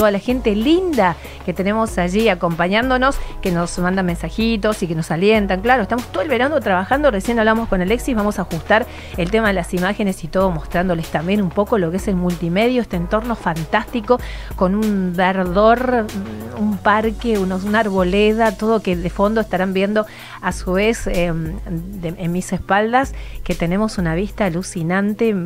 [0.00, 5.10] toda la gente linda que tenemos allí acompañándonos, que nos mandan mensajitos y que nos
[5.10, 5.60] alientan.
[5.60, 8.86] Claro, estamos todo el verano trabajando, recién hablamos con Alexis, vamos a ajustar
[9.18, 12.16] el tema de las imágenes y todo, mostrándoles también un poco lo que es el
[12.16, 14.18] multimedio, este entorno fantástico
[14.56, 16.06] con un verdor,
[16.58, 20.06] un parque, unos, una arboleda, todo que de fondo estarán viendo
[20.40, 21.58] a su vez em,
[22.02, 23.12] en mis espaldas,
[23.44, 25.36] que tenemos una vista alucinante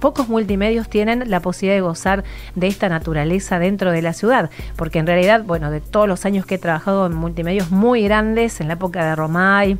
[0.00, 2.24] pocos multimedios tienen la posibilidad de gozar
[2.54, 6.46] de esta naturaleza dentro de la ciudad, porque en realidad, bueno, de todos los años
[6.46, 9.78] que he trabajado en multimedios muy grandes, en la época de Romay,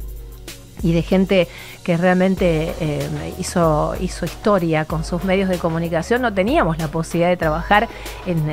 [0.82, 1.48] y de gente
[1.82, 7.30] que realmente eh, hizo, hizo historia con sus medios de comunicación, no teníamos la posibilidad
[7.30, 7.88] de trabajar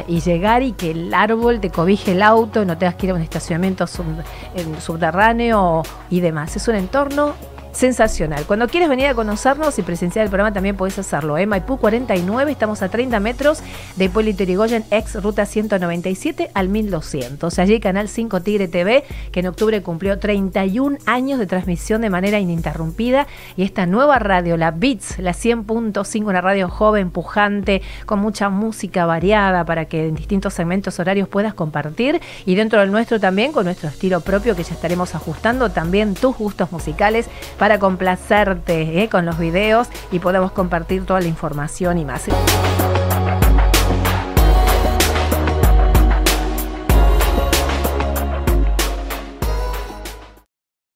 [0.07, 3.15] y llegar y que el árbol te cobije el auto no tengas que ir a
[3.15, 6.55] un estacionamiento subterráneo y demás.
[6.55, 7.35] Es un entorno
[7.75, 8.45] sensacional.
[8.45, 11.38] Cuando quieres venir a conocernos y presenciar el programa también puedes hacerlo.
[11.38, 11.45] ¿eh?
[11.45, 13.61] Maipú 49, estamos a 30 metros
[13.98, 17.59] de Hipólito Yrigoyen, ex ruta 197 al 1200.
[17.59, 22.40] Allí Canal 5 Tigre TV, que en octubre cumplió 31 años de transmisión de manera
[22.40, 23.27] ininterrumpida.
[23.57, 29.05] Y esta nueva radio, la Beats, la 100.5, una radio joven, pujante, con mucha música
[29.05, 32.21] variada para que en distintos segmentos horarios puedas compartir.
[32.46, 36.37] Y dentro del nuestro también, con nuestro estilo propio que ya estaremos ajustando, también tus
[36.37, 42.05] gustos musicales para complacerte eh, con los videos y podamos compartir toda la información y
[42.05, 42.26] más.